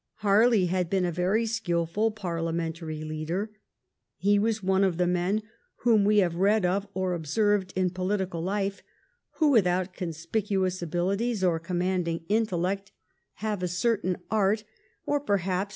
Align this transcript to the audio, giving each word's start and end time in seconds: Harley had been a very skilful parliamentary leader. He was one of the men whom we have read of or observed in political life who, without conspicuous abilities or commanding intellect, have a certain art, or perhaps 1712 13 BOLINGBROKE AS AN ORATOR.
Harley 0.21 0.65
had 0.65 0.89
been 0.89 1.05
a 1.05 1.11
very 1.11 1.45
skilful 1.45 2.09
parliamentary 2.09 3.03
leader. 3.03 3.51
He 4.17 4.39
was 4.39 4.63
one 4.63 4.83
of 4.83 4.97
the 4.97 5.05
men 5.05 5.43
whom 5.83 6.05
we 6.05 6.17
have 6.17 6.33
read 6.33 6.65
of 6.65 6.87
or 6.95 7.13
observed 7.13 7.71
in 7.75 7.91
political 7.91 8.41
life 8.41 8.81
who, 9.35 9.51
without 9.51 9.93
conspicuous 9.93 10.81
abilities 10.81 11.43
or 11.43 11.59
commanding 11.59 12.25
intellect, 12.29 12.91
have 13.45 13.61
a 13.61 13.67
certain 13.67 14.17
art, 14.31 14.63
or 15.05 15.19
perhaps 15.19 15.19
1712 15.19 15.19
13 15.19 15.35
BOLINGBROKE 15.37 15.39
AS 15.39 15.53
AN 15.53 15.57
ORATOR. 15.59 15.67